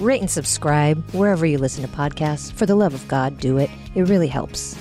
[0.00, 2.52] rate and subscribe wherever you listen to podcasts.
[2.52, 3.70] For the love of God, do it.
[3.94, 4.76] It really helps.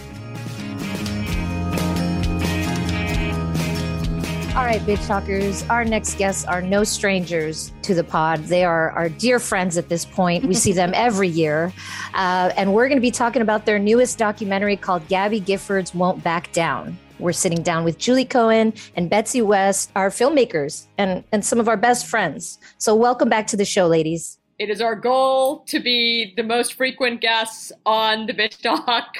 [4.56, 5.64] All right, bitch talkers.
[5.70, 8.40] Our next guests are no strangers to the pod.
[8.46, 10.46] They are our dear friends at this point.
[10.46, 11.72] We see them every year.
[12.14, 16.24] Uh, and we're going to be talking about their newest documentary called Gabby Giffords Won't
[16.24, 16.98] Back Down.
[17.20, 21.68] We're sitting down with Julie Cohen and Betsy West, our filmmakers and, and some of
[21.68, 22.58] our best friends.
[22.80, 24.39] So, welcome back to the show, ladies.
[24.60, 29.16] It is our goal to be the most frequent guests on the Bitch Talk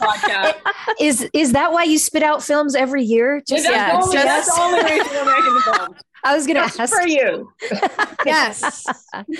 [0.00, 0.54] podcast.
[1.00, 3.42] Is is that why you spit out films every year?
[3.44, 5.96] Just, that's, the only, that's the only reason making the film.
[6.24, 7.52] I was going to ask for you.
[8.26, 8.86] yes.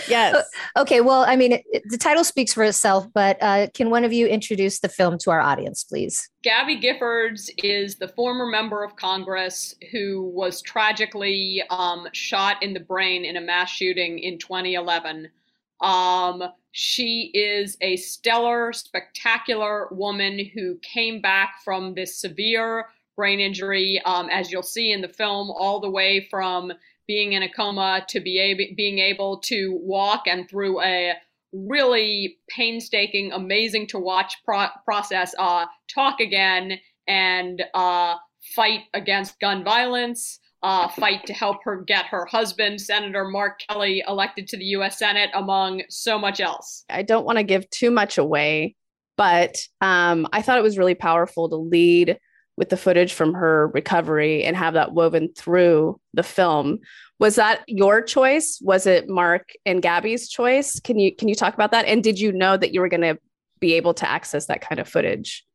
[0.08, 0.46] Yes.
[0.76, 1.00] Okay.
[1.00, 4.12] Well, I mean, it, it, the title speaks for itself, but uh, can one of
[4.12, 6.28] you introduce the film to our audience, please?
[6.42, 12.80] Gabby Giffords is the former member of Congress who was tragically um, shot in the
[12.80, 15.28] brain in a mass shooting in 2011.
[15.80, 22.86] Um, she is a stellar, spectacular woman who came back from this severe
[23.20, 26.72] brain injury, um, as you'll see in the film, all the way from
[27.06, 31.12] being in a coma to be able, being able to walk and through a
[31.52, 38.14] really painstaking, amazing to watch pro- process, uh, talk again and uh,
[38.56, 40.38] fight against gun violence.
[40.62, 44.98] Uh, fight to help her get her husband, Senator Mark Kelly, elected to the U.S.
[44.98, 46.84] Senate, among so much else.
[46.90, 48.76] I don't want to give too much away,
[49.16, 52.18] but um, I thought it was really powerful to lead
[52.60, 56.78] with the footage from her recovery and have that woven through the film.
[57.18, 58.60] Was that your choice?
[58.62, 60.78] Was it Mark and Gabby's choice?
[60.78, 61.86] Can you can you talk about that?
[61.86, 63.18] And did you know that you were going to
[63.60, 65.46] be able to access that kind of footage?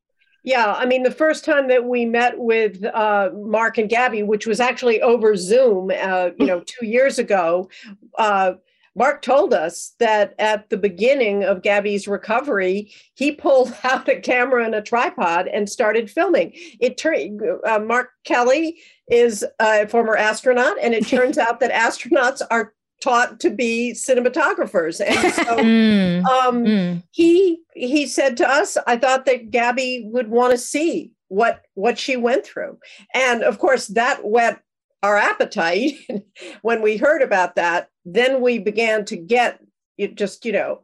[0.44, 4.47] Yeah, I mean, the first time that we met with uh, Mark and Gabby, which
[4.47, 7.69] was actually over Zoom, uh, you know, two years ago,
[8.17, 8.53] uh,
[8.95, 14.63] Mark told us that at the beginning of Gabby's recovery, he pulled out a camera
[14.63, 16.51] and a tripod and started filming.
[16.79, 18.79] It turned uh, Mark Kelly
[19.09, 25.01] is a former astronaut, and it turns out that astronauts are taught to be cinematographers
[25.06, 27.03] and so mm, um, mm.
[27.12, 32.00] he he said to us i thought that gabby would want to see what what
[32.00, 32.79] she went through
[33.13, 34.62] and of course that whet
[35.05, 35.93] our appetite
[36.63, 39.61] when we heard about that then we began to get
[40.16, 40.81] just you know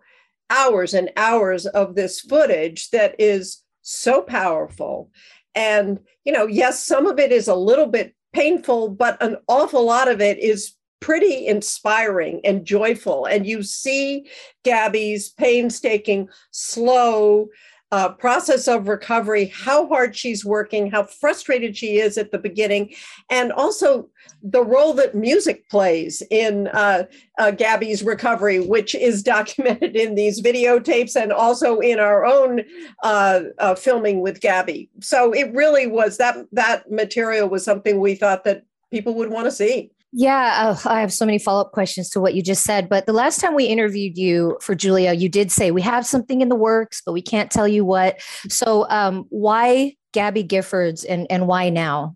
[0.51, 5.09] hours and hours of this footage that is so powerful.
[5.55, 9.83] And you know yes some of it is a little bit painful but an awful
[9.83, 13.25] lot of it is pretty inspiring and joyful.
[13.25, 14.29] And you see
[14.63, 17.47] gabby's painstaking slow
[17.91, 22.94] uh, process of recovery, how hard she's working, how frustrated she is at the beginning,
[23.29, 24.09] and also
[24.44, 27.03] the role that music plays in uh,
[27.38, 32.62] uh, Gabby's recovery, which is documented in these videotapes and also in our own
[33.03, 34.90] uh, uh, filming with Gabby.
[35.02, 39.46] So it really was that that material was something we thought that people would want
[39.46, 39.91] to see.
[40.13, 42.89] Yeah, oh, I have so many follow up questions to what you just said.
[42.89, 46.41] But the last time we interviewed you for Julia, you did say we have something
[46.41, 48.19] in the works, but we can't tell you what.
[48.49, 52.16] So, um, why Gabby Giffords and and why now?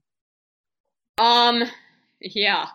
[1.17, 1.63] Um,
[2.19, 2.67] yeah,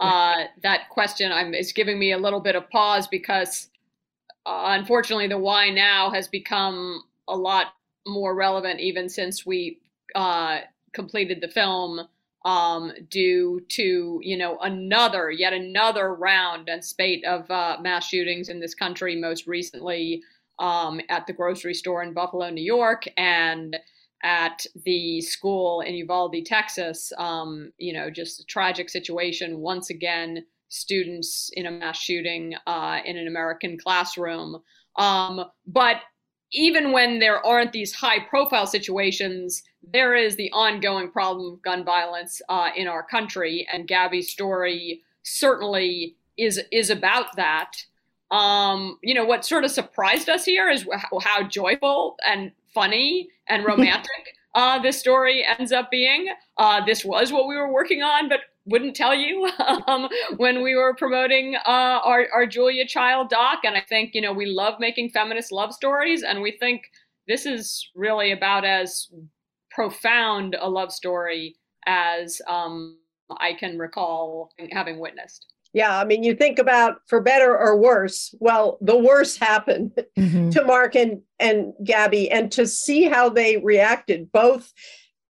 [0.00, 3.70] uh, that question I'm, is giving me a little bit of pause because,
[4.44, 7.68] uh, unfortunately, the why now has become a lot
[8.06, 9.80] more relevant even since we
[10.14, 10.58] uh,
[10.92, 12.06] completed the film
[12.46, 18.48] um, due to you know another yet another round and spate of uh, mass shootings
[18.48, 19.16] in this country.
[19.16, 20.22] Most recently
[20.60, 23.76] um, at the grocery store in Buffalo, New York, and
[24.22, 27.12] at the school in Uvalde, Texas.
[27.18, 30.44] Um, you know, just a tragic situation once again.
[30.68, 34.62] Students in a mass shooting uh, in an American classroom.
[34.96, 35.96] Um, but
[36.52, 39.62] even when there aren't these high profile situations,
[39.92, 45.02] there is the ongoing problem of gun violence uh, in our country, and Gabby's story
[45.22, 47.72] certainly is is about that.
[48.30, 53.28] Um, you know, what sort of surprised us here is how, how joyful and funny
[53.48, 56.28] and romantic uh, this story ends up being.
[56.56, 59.48] Uh, this was what we were working on, but wouldn't tell you
[59.86, 60.08] um,
[60.38, 63.60] when we were promoting uh, our, our Julia Child doc.
[63.64, 66.82] And I think, you know, we love making feminist love stories, and we think
[67.28, 69.08] this is really about as
[69.70, 71.54] profound a love story
[71.86, 72.96] as um,
[73.38, 75.52] I can recall having witnessed.
[75.76, 78.34] Yeah, I mean, you think about for better or worse.
[78.40, 80.48] Well, the worst happened mm-hmm.
[80.48, 84.72] to Mark and, and Gabby, and to see how they reacted, both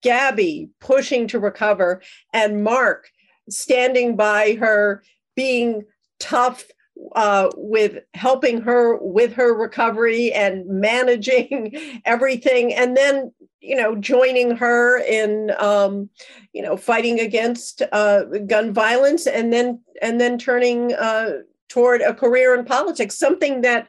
[0.03, 2.03] Gabby pushing to recover
[2.35, 3.09] and Mark
[3.49, 5.03] standing by her,
[5.37, 5.87] being
[6.21, 6.67] tough
[7.15, 14.57] uh, with helping her with her recovery and managing everything, and then you know joining
[14.57, 16.09] her in um,
[16.53, 21.39] you know fighting against uh, gun violence, and then and then turning uh,
[21.69, 23.89] toward a career in politics, something that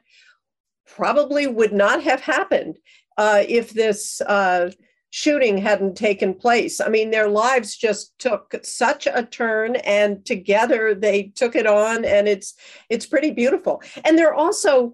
[0.86, 2.78] probably would not have happened
[3.18, 4.72] uh, if this uh,
[5.10, 6.82] shooting hadn't taken place.
[6.82, 12.06] I mean, their lives just took such a turn and together they took it on
[12.06, 12.56] and it's
[12.90, 13.82] it's pretty beautiful.
[14.04, 14.94] And they're also,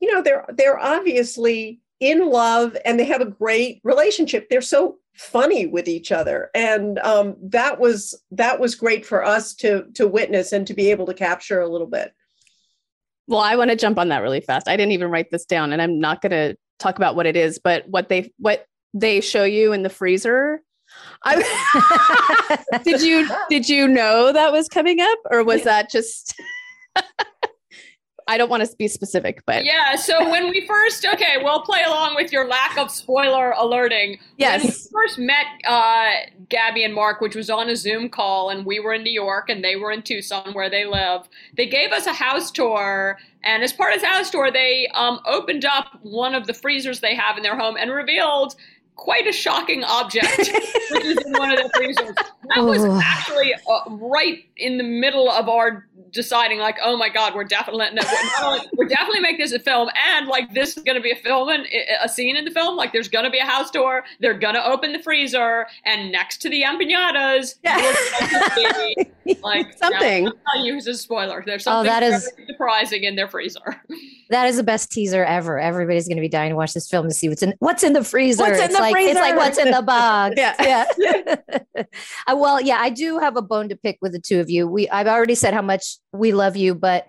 [0.00, 4.48] you know, they're they're obviously in love and they have a great relationship.
[4.48, 9.54] They're so funny with each other and um, that was that was great for us
[9.54, 12.14] to to witness and to be able to capture a little bit
[13.26, 15.70] well i want to jump on that really fast i didn't even write this down
[15.70, 19.20] and i'm not going to talk about what it is but what they what they
[19.20, 20.62] show you in the freezer.
[21.24, 26.34] I, did you did you know that was coming up, or was that just?
[28.28, 29.96] I don't want to be specific, but yeah.
[29.96, 34.18] So when we first, okay, we'll play along with your lack of spoiler alerting.
[34.36, 34.62] Yes.
[34.62, 36.10] When we first met uh,
[36.48, 39.48] Gabby and Mark, which was on a Zoom call, and we were in New York
[39.48, 41.28] and they were in Tucson, where they live.
[41.56, 45.20] They gave us a house tour, and as part of the house tour, they um,
[45.26, 48.54] opened up one of the freezers they have in their home and revealed
[48.96, 50.38] quite a shocking object,
[50.90, 52.14] which is in one of the freezers.
[52.54, 57.34] That was actually uh, right in the middle of our deciding, like, oh my god,
[57.34, 60.82] we're definitely no, we're, only, we're definitely make this a film, and like this is
[60.82, 61.66] going to be a film and
[62.02, 62.76] a scene in the film.
[62.76, 64.04] Like, there's going to be a house door.
[64.20, 67.78] They're going to open the freezer, and next to the empanadas, yeah.
[69.24, 70.30] be, like something.
[70.54, 71.42] I'll use a spoiler.
[71.44, 73.82] There's something oh, that is surprising in their freezer.
[74.30, 75.58] That is the best teaser ever.
[75.58, 77.92] Everybody's going to be dying to watch this film to see what's in what's in
[77.92, 78.42] the freezer.
[78.42, 79.10] What's in it's the like, freezer?
[79.10, 80.34] It's like what's in the box.
[80.36, 80.54] yeah.
[80.58, 81.36] yeah.
[82.26, 84.66] uh, well, yeah, I do have a bone to pick with the two of you.
[84.66, 87.08] We I've already said how much we love you, but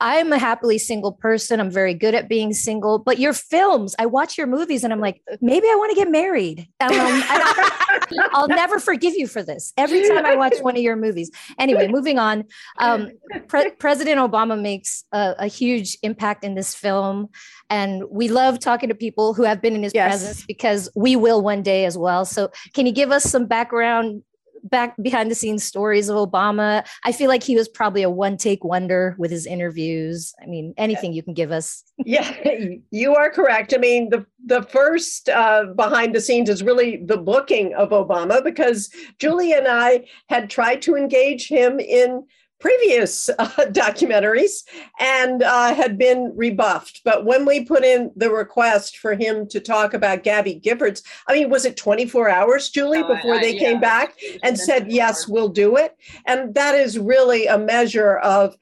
[0.00, 1.58] I'm a happily single person.
[1.58, 3.00] I'm very good at being single.
[3.00, 6.08] But your films, I watch your movies and I'm like, maybe I want to get
[6.08, 6.60] married.
[6.80, 9.72] Um, I, will never forgive you for this.
[9.76, 11.32] Every time I watch one of your movies.
[11.58, 12.44] Anyway, moving on.
[12.78, 13.10] Um,
[13.48, 17.28] Pre- President Obama makes a, a, huge impact in this film.
[17.68, 20.10] And we love talking to people who have been in his yes.
[20.10, 22.24] presence because we will one day as well.
[22.24, 24.22] So, can you give us some background
[24.64, 26.86] back behind the scenes stories of Obama.
[27.04, 30.34] I feel like he was probably a one take wonder with his interviews.
[30.42, 31.84] I mean, anything you can give us.
[31.98, 32.32] yeah,
[32.90, 33.74] you are correct.
[33.74, 38.42] I mean, the the first uh, behind the scenes is really the booking of Obama
[38.42, 42.24] because Julie and I had tried to engage him in
[42.60, 44.64] previous uh, documentaries
[44.98, 47.02] and uh, had been rebuffed.
[47.04, 51.34] But when we put in the request for him to talk about Gabby Giffords, I
[51.34, 55.28] mean, was it 24 hours, Julie, oh, before I, they came back and said, yes,
[55.28, 55.96] we'll do it?
[56.26, 58.56] And that is really a measure of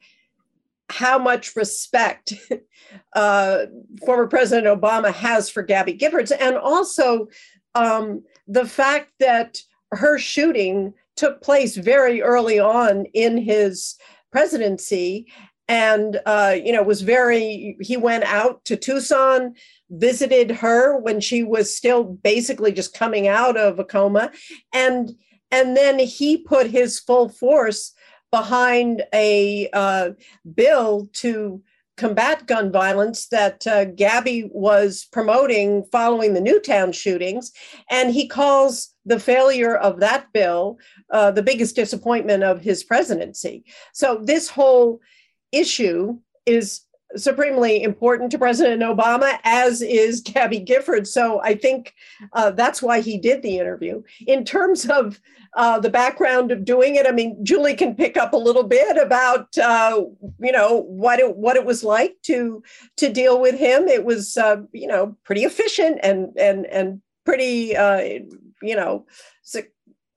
[0.89, 2.33] how much respect
[3.13, 3.65] uh,
[4.05, 6.31] former President Obama has for Gabby Giffords.
[6.37, 7.27] And also
[7.75, 13.95] um, the fact that her shooting took place very early on in his
[14.31, 15.27] presidency.
[15.69, 19.53] And uh, you know was very he went out to tucson
[19.89, 24.31] visited her when she was still basically just coming out of a coma.
[24.73, 25.11] And
[25.51, 27.93] and then he put his full force
[28.31, 30.09] behind a uh,
[30.55, 31.61] bill to
[31.97, 37.51] combat gun violence that uh, Gabby was promoting following the Newtown shootings.
[37.89, 40.77] And he calls the failure of that bill
[41.11, 43.65] uh, the biggest disappointment of his presidency.
[43.93, 44.99] So, this whole
[45.51, 46.81] issue is
[47.15, 51.07] supremely important to President Obama, as is Gabby Gifford.
[51.07, 51.93] So I think
[52.33, 54.03] uh, that's why he did the interview.
[54.25, 55.19] In terms of
[55.55, 58.97] uh, the background of doing it, I mean, Julie can pick up a little bit
[58.97, 60.03] about uh,
[60.39, 62.61] you know what it what it was like to
[62.97, 63.87] to deal with him.
[63.87, 68.01] It was uh, you know pretty efficient and and and pretty uh,
[68.61, 69.05] you know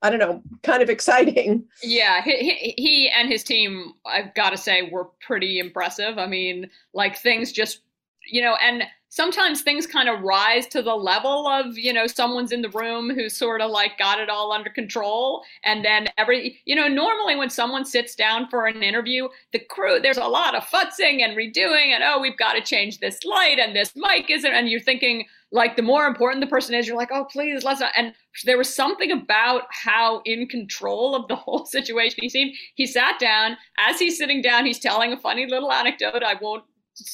[0.01, 1.63] I don't know, kind of exciting.
[1.83, 6.17] Yeah, he, he, and his team, I've got to say, were pretty impressive.
[6.17, 7.81] I mean, like things just,
[8.25, 12.51] you know, and sometimes things kind of rise to the level of, you know, someone's
[12.51, 15.43] in the room who's sort of like got it all under control.
[15.65, 19.99] And then every, you know, normally when someone sits down for an interview, the crew,
[19.99, 23.59] there's a lot of futzing and redoing, and oh, we've got to change this light
[23.59, 26.97] and this mic isn't, and you're thinking, like the more important the person is, you're
[26.97, 27.91] like, oh, please, let's not.
[27.97, 28.13] And
[28.45, 32.55] there was something about how in control of the whole situation he seemed.
[32.75, 33.57] He sat down.
[33.77, 36.23] As he's sitting down, he's telling a funny little anecdote.
[36.23, 36.63] I won't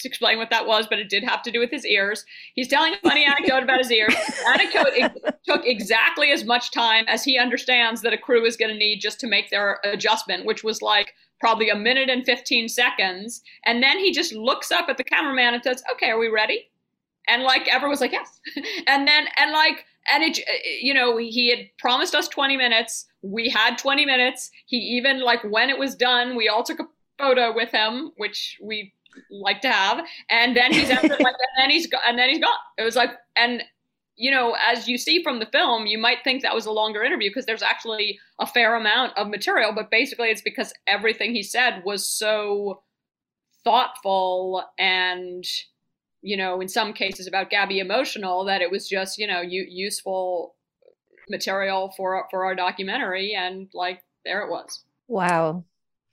[0.03, 2.25] explain what that was, but it did have to do with his ears.
[2.55, 4.15] He's telling a funny anecdote about his ears.
[4.47, 5.13] Anecdote
[5.45, 8.99] took exactly as much time as he understands that a crew is going to need
[8.99, 13.41] just to make their adjustment, which was like probably a minute and 15 seconds.
[13.65, 16.69] And then he just looks up at the cameraman and says, Okay, are we ready?
[17.27, 18.39] And like everyone was like, Yes.
[18.87, 20.39] and then, and like, and it,
[20.81, 23.05] you know, he had promised us 20 minutes.
[23.21, 24.51] We had 20 minutes.
[24.65, 28.57] He even, like, when it was done, we all took a photo with him, which
[28.61, 28.93] we
[29.29, 30.05] like to have.
[30.29, 31.25] And then he's like, and
[31.57, 32.53] then he's, and then he's gone.
[32.77, 33.63] It was like, and
[34.17, 37.03] you know, as you see from the film, you might think that was a longer
[37.03, 41.43] interview because there's actually a fair amount of material, but basically it's because everything he
[41.43, 42.81] said was so
[43.63, 45.45] thoughtful and,
[46.27, 49.65] you know, in some cases about Gabby emotional that it was just, you know, u-
[49.69, 50.55] useful
[51.29, 54.83] material for for our documentary and like there it was.
[55.07, 55.63] Wow.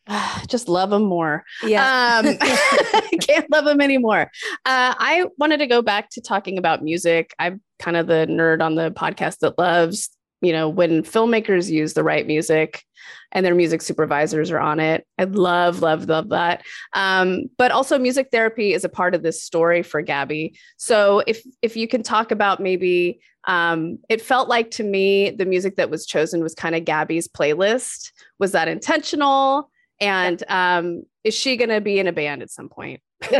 [0.46, 1.42] just love them more.
[1.64, 2.22] Yeah.
[2.24, 2.38] Um,
[3.20, 4.30] can't love them anymore.
[4.64, 7.34] Uh, I wanted to go back to talking about music.
[7.40, 10.10] I'm kind of the nerd on the podcast that loves,
[10.44, 12.84] you know, when filmmakers use the right music
[13.32, 15.06] and their music supervisors are on it.
[15.18, 16.62] I love, love, love that.
[16.92, 20.56] Um, but also music therapy is a part of this story for Gabby.
[20.76, 25.44] So if if you can talk about maybe um, it felt like to me the
[25.44, 28.12] music that was chosen was kind of Gabby's playlist.
[28.38, 29.70] Was that intentional?
[30.00, 33.00] And um, is she going to be in a band at some point?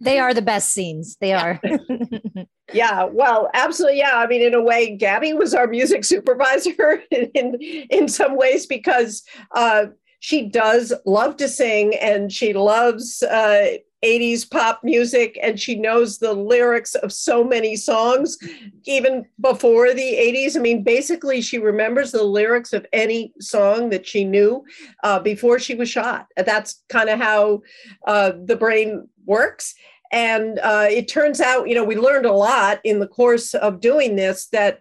[0.00, 1.16] they are the best scenes.
[1.20, 1.60] They are.
[2.72, 3.98] yeah, well, absolutely.
[3.98, 7.54] Yeah, I mean, in a way, Gabby was our music supervisor in
[7.90, 9.22] in some ways because
[9.54, 9.86] uh,
[10.20, 16.18] she does love to sing and she loves uh, 80s pop music and she knows
[16.18, 18.36] the lyrics of so many songs
[18.84, 24.06] even before the 80s i mean basically she remembers the lyrics of any song that
[24.06, 24.64] she knew
[25.02, 26.26] uh, before she was shot.
[26.36, 27.62] That's kind of how
[28.06, 29.74] uh, the brain works.
[30.12, 33.80] And uh, it turns out you know we learned a lot in the course of
[33.80, 34.80] doing this that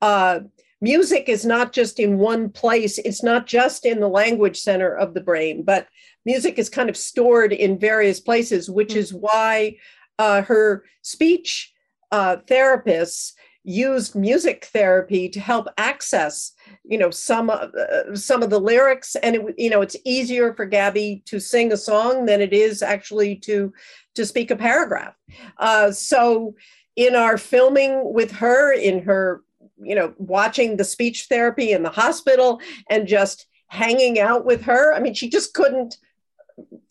[0.00, 0.40] uh,
[0.80, 2.98] music is not just in one place.
[2.98, 5.86] It's not just in the language center of the brain but
[6.24, 8.98] music is kind of stored in various places, which mm-hmm.
[8.98, 9.76] is why
[10.18, 11.72] uh, her speech
[12.12, 13.32] uh, therapists
[13.64, 16.52] used music therapy to help access
[16.84, 17.66] you know some uh,
[18.14, 21.76] some of the lyrics and it, you know it's easier for gabby to sing a
[21.76, 23.72] song than it is actually to
[24.14, 25.14] to speak a paragraph
[25.58, 26.54] uh, so
[26.96, 29.42] in our filming with her in her
[29.82, 34.94] you know watching the speech therapy in the hospital and just hanging out with her
[34.94, 35.96] i mean she just couldn't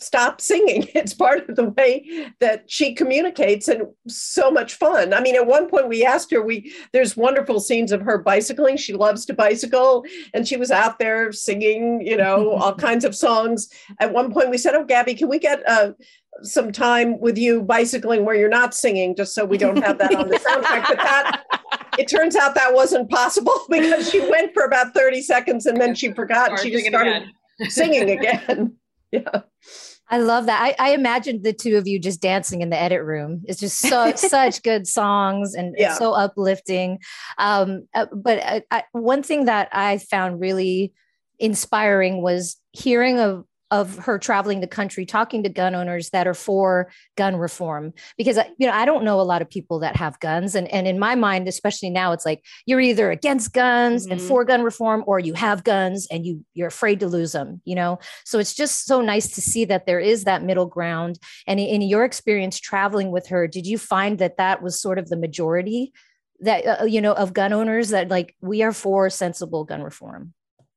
[0.03, 0.88] stop singing.
[1.03, 5.13] It's part of the way that she communicates and so much fun.
[5.13, 8.77] I mean, at one point we asked her, we there's wonderful scenes of her bicycling.
[8.77, 13.15] She loves to bicycle and she was out there singing, you know, all kinds of
[13.15, 13.69] songs.
[14.00, 15.91] At one point we said, "Oh, Gabby, can we get uh,
[16.43, 20.15] some time with you bicycling where you're not singing just so we don't have that
[20.15, 21.43] on the soundtrack?" But that
[21.98, 25.95] it turns out that wasn't possible because she went for about 30 seconds and then
[25.95, 27.29] she forgot and she just started
[27.69, 28.75] singing again.
[29.12, 29.41] yeah.
[30.13, 30.62] I love that.
[30.62, 33.41] I, I imagined the two of you just dancing in the edit room.
[33.46, 35.96] It's just so such good songs and yeah.
[35.96, 37.00] so uplifting.
[37.39, 40.93] Um, uh, but I, I, one thing that I found really
[41.39, 43.43] inspiring was hearing of
[43.74, 47.92] of her traveling the country talking to gun owners that are for gun reform.
[48.20, 50.53] Because you know I don't know a lot of people that have guns.
[50.53, 54.13] And and in my mind especially now it's like you're either against guns mm-hmm.
[54.13, 57.62] and for gun reform or you have guns and you you're afraid to lose them
[57.65, 57.98] you know?
[58.25, 61.18] So it's just so nice to see that there is that middle ground.
[61.48, 65.10] And in your experience traveling with her did you find that that was sort of
[65.10, 65.94] the majority
[66.42, 70.34] that uh, you know of gun owners that like we are for sensible gun reform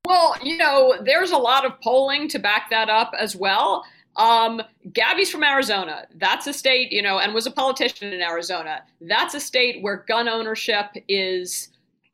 [0.07, 3.85] well, you know, there's a lot of polling to back that up as well.
[4.17, 6.07] Um, Gabby's from Arizona.
[6.15, 8.83] That's a state, you know, and was a politician in Arizona.
[9.01, 11.69] That's a state where gun ownership is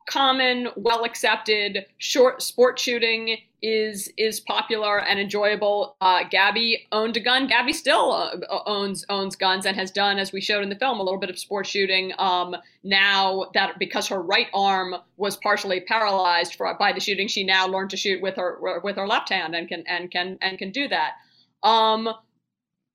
[0.07, 1.87] common, well accepted.
[1.99, 5.97] Short sport shooting is is popular and enjoyable.
[6.01, 7.47] Uh, Gabby owned a gun.
[7.47, 10.99] Gabby still uh, owns owns guns and has done, as we showed in the film,
[10.99, 12.13] a little bit of sport shooting.
[12.19, 17.45] Um, now that because her right arm was partially paralyzed for, by the shooting, she
[17.45, 20.59] now learned to shoot with her with her left hand and can and can and
[20.59, 21.13] can do that.
[21.63, 22.09] Um,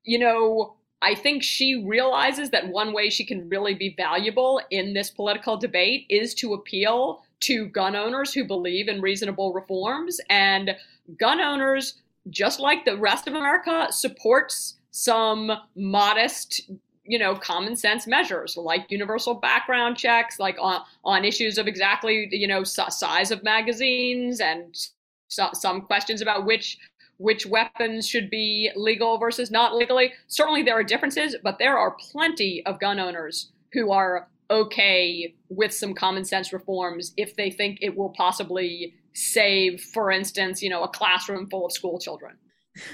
[0.04, 4.94] you know, I think she realizes that one way she can really be valuable in
[4.94, 10.20] this political debate is to appeal to gun owners who believe in reasonable reforms.
[10.30, 10.76] And
[11.20, 16.62] gun owners, just like the rest of America, supports some modest
[17.10, 22.28] you know common sense measures like universal background checks like on on issues of exactly
[22.32, 24.90] you know size of magazines and
[25.28, 26.78] so, some questions about which
[27.18, 31.92] which weapons should be legal versus not legally certainly there are differences but there are
[32.12, 37.80] plenty of gun owners who are okay with some common sense reforms if they think
[37.82, 42.36] it will possibly save for instance you know a classroom full of school children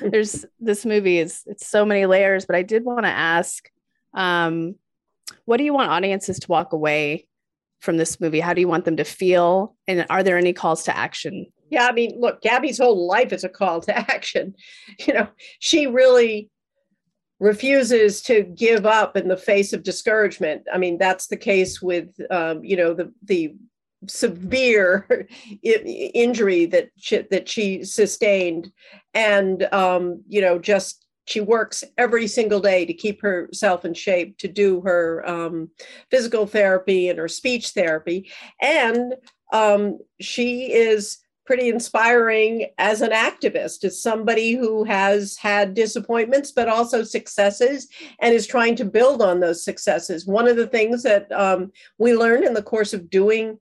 [0.01, 3.69] there's this movie is it's so many layers but i did want to ask
[4.15, 4.75] um,
[5.45, 7.27] what do you want audiences to walk away
[7.83, 8.39] from this movie?
[8.39, 9.75] How do you want them to feel?
[9.87, 11.47] And are there any calls to action?
[11.73, 14.53] Yeah, I mean, look, Gabby's whole life is a call to action.
[15.07, 15.27] You know,
[15.57, 16.51] she really
[17.39, 20.67] refuses to give up in the face of discouragement.
[20.71, 23.55] I mean, that's the case with, um, you know, the the
[24.07, 25.27] severe
[25.63, 28.71] injury that she, that she sustained,
[29.15, 34.37] and um, you know, just she works every single day to keep herself in shape
[34.37, 35.71] to do her um,
[36.11, 38.29] physical therapy and her speech therapy
[38.61, 39.15] and
[39.53, 43.83] um, she is pretty inspiring as an activist.
[43.83, 47.87] As somebody who has had disappointments but also successes
[48.19, 50.25] and is trying to build on those successes.
[50.25, 53.59] One of the things that um, we learned in the course of doing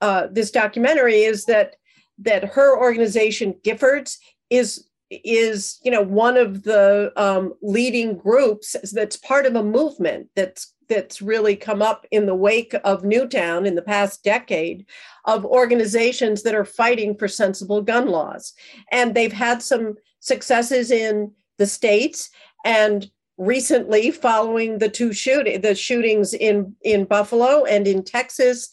[0.00, 1.76] uh, this documentary is that
[2.18, 4.18] that her organization giffords
[4.50, 10.28] is is you know one of the um, leading groups that's part of a movement
[10.34, 14.86] that's that's really come up in the wake of Newtown in the past decade
[15.24, 18.52] of organizations that are fighting for sensible gun laws.
[18.90, 22.30] And they've had some successes in the states
[22.64, 28.70] and recently following the two shoot the shootings in in Buffalo and in Texas,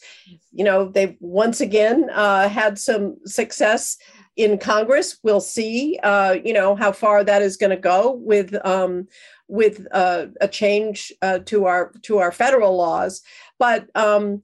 [0.52, 3.96] you know, they've once again uh, had some success
[4.36, 5.18] in Congress.
[5.22, 9.08] We'll see, uh, you know, how far that is going to go with um,
[9.48, 13.22] with uh, a change uh, to our to our federal laws.
[13.58, 14.42] But um,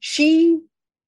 [0.00, 0.60] she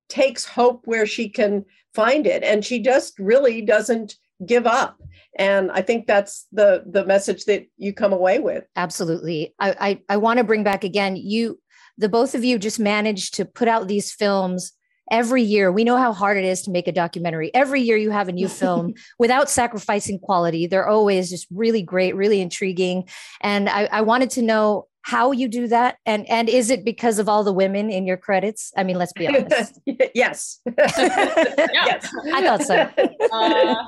[0.09, 5.01] takes hope where she can find it, and she just really doesn't give up.
[5.39, 8.65] And I think that's the the message that you come away with.
[8.75, 9.55] Absolutely.
[9.61, 11.17] I I, I want to bring back again.
[11.17, 11.61] You,
[11.97, 14.73] the both of you, just managed to put out these films
[15.11, 17.55] every year we know how hard it is to make a documentary.
[17.55, 20.67] Every year you have a new film without sacrificing quality.
[20.67, 23.09] They're always just really great really intriguing.
[23.41, 25.99] And I, I, wanted to know how you do that.
[26.05, 28.73] And and is it because of all the women in your credits?
[28.77, 29.81] I mean let's be honest.
[30.15, 30.61] Yes.
[30.67, 32.13] Yes.
[32.33, 32.89] I thought so.
[33.33, 33.85] Uh,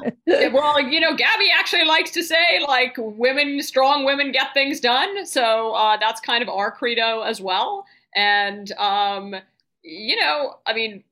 [0.52, 5.26] well you know gabby actually likes to say like women strong women get things done.
[5.26, 7.84] So uh, that's kind of our credo as well.
[8.14, 9.34] And um,
[9.82, 11.04] you know, I mean,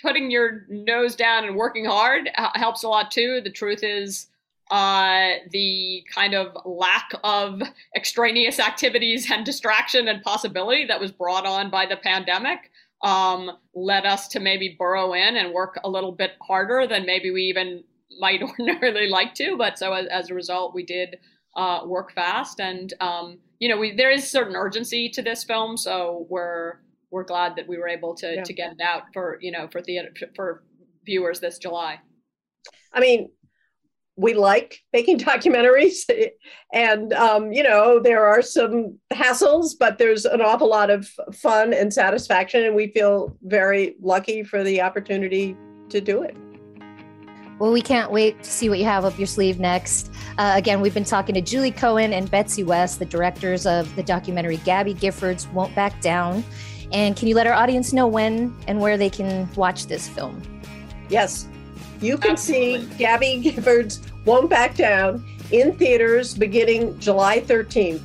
[0.00, 3.40] putting your nose down and working hard helps a lot too.
[3.42, 4.26] The truth is,
[4.70, 7.60] uh, the kind of lack of
[7.94, 12.70] extraneous activities and distraction and possibility that was brought on by the pandemic
[13.02, 17.30] um, led us to maybe burrow in and work a little bit harder than maybe
[17.30, 17.84] we even
[18.18, 19.56] might ordinarily like to.
[19.56, 21.18] But so as, as a result, we did
[21.54, 25.76] uh, work fast, and um, you know, we there is certain urgency to this film,
[25.76, 26.76] so we're
[27.12, 28.42] we're glad that we were able to yeah.
[28.42, 30.64] to get it out for you know for theater for
[31.04, 32.00] viewers this July.
[32.92, 33.30] I mean,
[34.16, 36.10] we like making documentaries,
[36.72, 41.72] and um, you know there are some hassles, but there's an awful lot of fun
[41.72, 45.56] and satisfaction, and we feel very lucky for the opportunity
[45.90, 46.36] to do it.
[47.58, 50.10] Well, we can't wait to see what you have up your sleeve next.
[50.36, 54.02] Uh, again, we've been talking to Julie Cohen and Betsy West, the directors of the
[54.02, 56.42] documentary Gabby Giffords Won't Back Down.
[56.92, 60.42] And can you let our audience know when and where they can watch this film?
[61.08, 61.46] Yes,
[62.00, 62.86] you can Absolutely.
[62.86, 68.00] see Gabby Giffords Won't Back Down in theaters beginning July 13th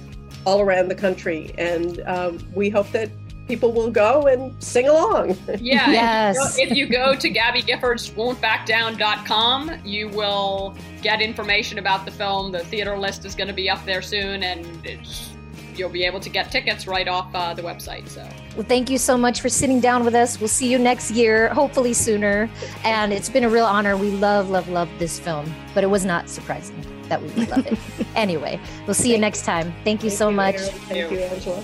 [0.45, 1.53] all around the country.
[1.57, 3.09] And um, we hope that
[3.47, 5.37] people will go and sing along.
[5.59, 5.89] Yeah.
[5.89, 6.57] yes.
[6.57, 12.51] If you, go, if you go to gabbygiffordswon'tbackdown.com, you will get information about the film.
[12.51, 15.31] The theater list is going to be up there soon, and it's
[15.77, 18.07] you'll be able to get tickets right off uh, the website.
[18.07, 20.39] So, well, thank you so much for sitting down with us.
[20.39, 22.49] We'll see you next year, hopefully sooner.
[22.83, 23.97] And it's been a real honor.
[23.97, 27.65] We love, love, love this film, but it was not surprising that we would love
[27.65, 27.77] it.
[28.15, 29.73] anyway, we'll see you next time.
[29.83, 30.55] Thank you thank so you, much.
[30.55, 30.71] Aaron.
[30.71, 31.63] Thank you, Angela.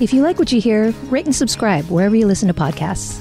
[0.00, 3.20] If you like what you hear, rate and subscribe wherever you listen to podcasts.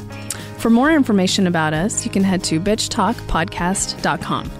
[0.61, 4.51] For more information about us, you can head to bitchtalkpodcast.com.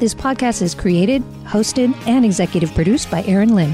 [0.00, 3.72] This podcast is created, hosted, and executive produced by Aaron Lynn.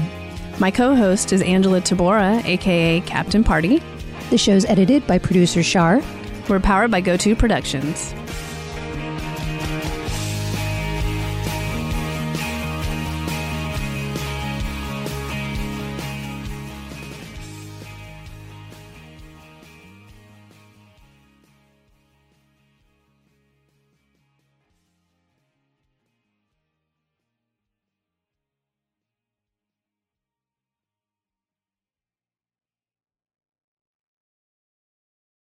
[0.59, 3.81] My co host is Angela Tabora, aka Captain Party.
[4.29, 6.03] The show's edited by producer Shar.
[6.47, 8.13] We're powered by GoTo Productions.